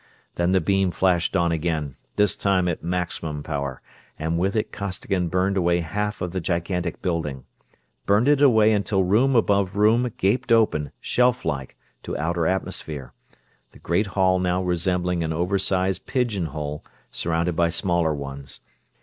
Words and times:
Then 0.33 0.51
the 0.51 0.59
beam 0.59 0.89
flashed 0.89 1.37
on 1.37 1.51
again, 1.51 1.95
this 2.15 2.35
time 2.35 2.67
at 2.67 2.81
maximum 2.83 3.43
power, 3.43 3.83
and 4.17 4.39
with 4.39 4.55
it 4.55 4.71
Costigan 4.71 5.27
burned 5.27 5.57
away 5.57 5.81
half 5.81 6.21
of 6.21 6.31
the 6.31 6.41
gigantic 6.41 7.03
building. 7.03 7.45
Burned 8.07 8.27
it 8.27 8.41
away 8.41 8.73
until 8.73 9.03
room 9.03 9.35
above 9.35 9.75
room 9.75 10.11
gaped 10.17 10.51
open, 10.51 10.91
shelf 11.01 11.45
like, 11.45 11.77
to 12.01 12.17
outer 12.17 12.47
atmosphere; 12.47 13.13
the 13.73 13.79
great 13.79 14.07
hall 14.17 14.39
now 14.39 14.63
resembling 14.63 15.23
an 15.23 15.33
over 15.33 15.59
size 15.59 15.99
pigeon 15.99 16.45
hole 16.45 16.83
surrounded 17.11 17.55
by 17.55 17.69
smaller 17.69 18.15
ones. 18.15 18.61